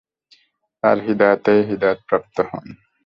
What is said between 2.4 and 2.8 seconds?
হন।